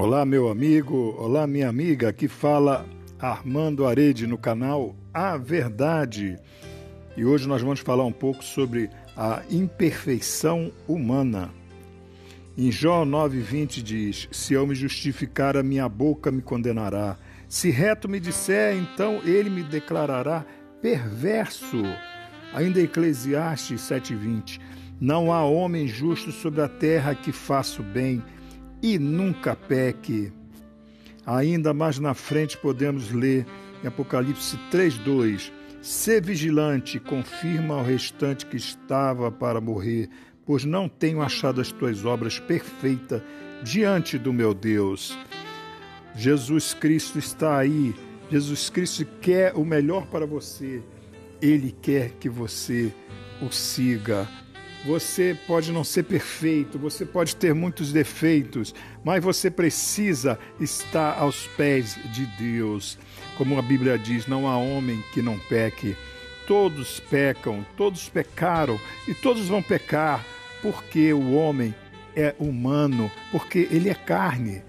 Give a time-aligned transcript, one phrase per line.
[0.00, 2.86] Olá, meu amigo, olá, minha amiga, aqui fala
[3.18, 6.38] Armando Arede no canal A Verdade.
[7.18, 11.50] E hoje nós vamos falar um pouco sobre a imperfeição humana.
[12.56, 17.18] Em Jó 9,20 diz: Se eu me justificar, a minha boca me condenará.
[17.46, 20.46] Se reto me disser, então ele me declarará
[20.80, 21.82] perverso.
[22.54, 24.60] Ainda Eclesiastes 7,20:
[24.98, 28.22] Não há homem justo sobre a terra que faça o bem
[28.82, 30.32] e nunca peque.
[31.26, 33.46] Ainda mais na frente podemos ler
[33.82, 40.10] em Apocalipse 3:2, Ser vigilante, confirma ao restante que estava para morrer,
[40.44, 43.22] pois não tenho achado as tuas obras perfeitas
[43.62, 45.18] diante do meu Deus.
[46.14, 47.94] Jesus Cristo está aí.
[48.30, 50.82] Jesus Cristo quer o melhor para você.
[51.40, 52.92] Ele quer que você
[53.40, 54.28] o siga.
[54.84, 61.46] Você pode não ser perfeito, você pode ter muitos defeitos, mas você precisa estar aos
[61.48, 62.98] pés de Deus.
[63.36, 65.94] Como a Bíblia diz, não há homem que não peque.
[66.46, 70.24] Todos pecam, todos pecaram e todos vão pecar,
[70.62, 71.74] porque o homem
[72.16, 74.62] é humano, porque ele é carne.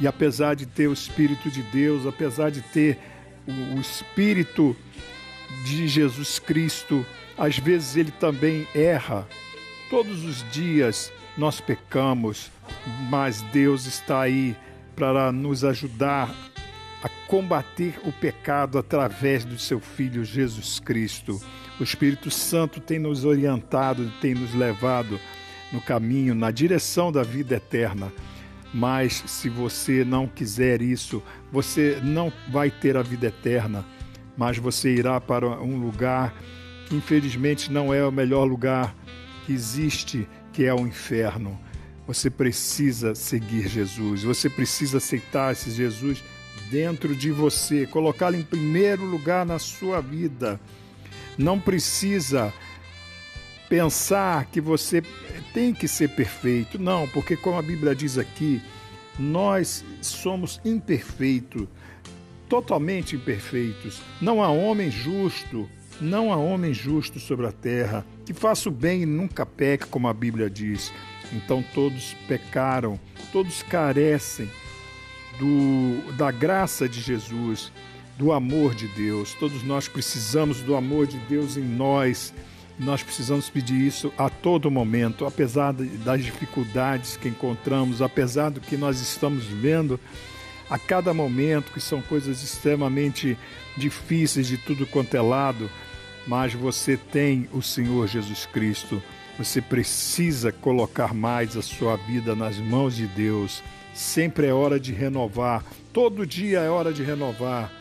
[0.00, 2.98] E apesar de ter o Espírito de Deus, apesar de ter
[3.46, 4.74] o Espírito
[5.64, 7.04] de Jesus Cristo,
[7.36, 9.28] às vezes ele também erra,
[9.90, 12.48] Todos os dias nós pecamos,
[13.10, 14.56] mas Deus está aí
[14.94, 16.32] para nos ajudar
[17.02, 21.42] a combater o pecado através do seu Filho Jesus Cristo.
[21.80, 25.18] O Espírito Santo tem nos orientado, tem nos levado
[25.72, 28.12] no caminho, na direção da vida eterna.
[28.72, 33.84] Mas se você não quiser isso, você não vai ter a vida eterna,
[34.36, 36.32] mas você irá para um lugar
[36.86, 38.94] que infelizmente não é o melhor lugar
[39.50, 41.58] que existe, que é o inferno.
[42.06, 46.22] Você precisa seguir Jesus, você precisa aceitar esse Jesus
[46.70, 50.60] dentro de você, colocá-lo em primeiro lugar na sua vida.
[51.36, 52.52] Não precisa
[53.68, 55.02] pensar que você
[55.52, 58.62] tem que ser perfeito, não, porque como a Bíblia diz aqui,
[59.18, 61.66] nós somos imperfeitos,
[62.48, 64.00] totalmente imperfeitos.
[64.20, 65.68] Não há homem justo,
[66.00, 70.08] não há homem justo sobre a terra que faça o bem e nunca peque, como
[70.08, 70.92] a Bíblia diz.
[71.32, 72.98] Então todos pecaram,
[73.32, 74.50] todos carecem
[75.38, 77.70] do, da graça de Jesus,
[78.18, 79.34] do amor de Deus.
[79.34, 82.32] Todos nós precisamos do amor de Deus em nós.
[82.78, 88.76] Nós precisamos pedir isso a todo momento, apesar das dificuldades que encontramos, apesar do que
[88.76, 90.00] nós estamos vendo
[90.68, 93.36] a cada momento, que são coisas extremamente
[93.76, 95.68] difíceis de tudo quanto é lado
[96.30, 99.02] mas você tem o Senhor Jesus Cristo.
[99.36, 103.64] Você precisa colocar mais a sua vida nas mãos de Deus.
[103.92, 107.72] Sempre é hora de renovar, todo dia é hora de renovar.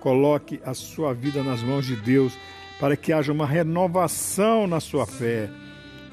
[0.00, 2.32] Coloque a sua vida nas mãos de Deus
[2.80, 5.50] para que haja uma renovação na sua fé.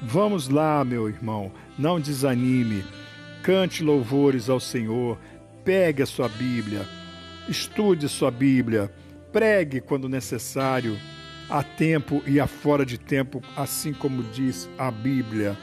[0.02, 2.84] Vamos lá, meu irmão, não desanime.
[3.42, 5.16] Cante louvores ao Senhor,
[5.64, 6.86] pegue a sua Bíblia,
[7.48, 8.92] estude sua Bíblia,
[9.32, 10.98] pregue quando necessário
[11.48, 15.56] a tempo e a fora de tempo, assim como diz a Bíblia.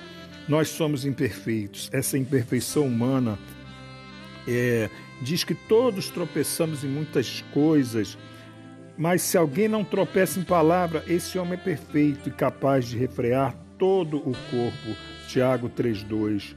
[0.47, 1.89] Nós somos imperfeitos.
[1.91, 3.37] Essa imperfeição humana
[4.47, 4.89] é,
[5.21, 8.17] diz que todos tropeçamos em muitas coisas,
[8.97, 13.55] mas se alguém não tropeça em palavra, esse homem é perfeito e capaz de refrear
[13.77, 14.97] todo o corpo.
[15.27, 16.55] Tiago 3,2.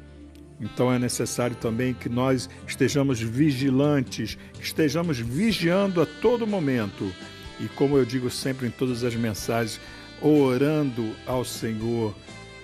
[0.60, 7.12] Então é necessário também que nós estejamos vigilantes, estejamos vigiando a todo momento
[7.60, 9.80] e como eu digo sempre em todas as mensagens,
[10.20, 12.14] orando ao Senhor,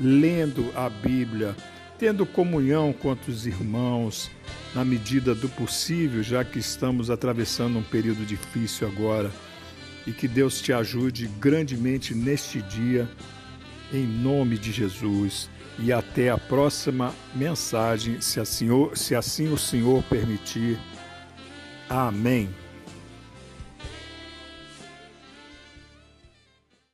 [0.00, 1.54] lendo a Bíblia,
[1.98, 4.30] tendo comunhão com os irmãos,
[4.74, 9.30] na medida do possível, já que estamos atravessando um período difícil agora.
[10.06, 13.08] E que Deus te ajude grandemente neste dia,
[13.92, 15.48] em nome de Jesus.
[15.78, 20.78] E até a próxima mensagem, se assim, se assim o Senhor permitir.
[21.88, 22.48] Amém.